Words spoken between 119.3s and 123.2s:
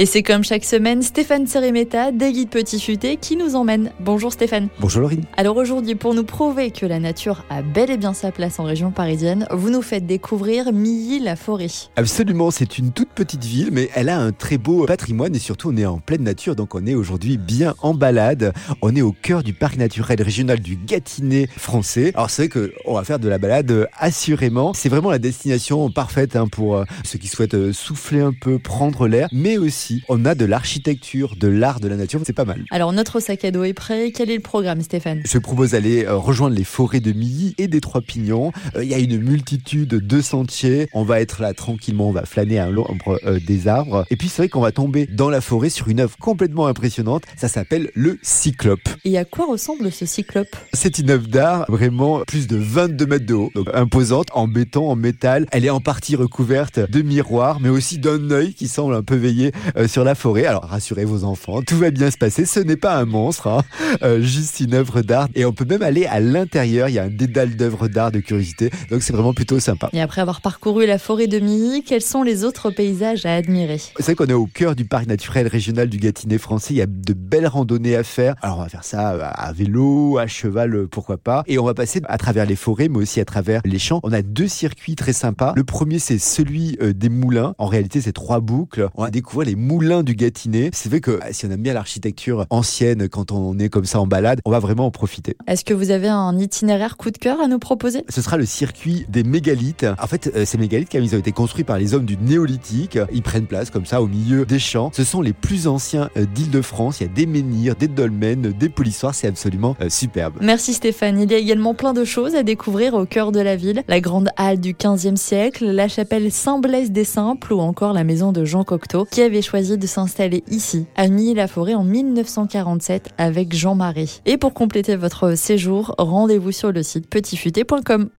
choisi de s'installer ici, à Milly-la-Forêt en 1947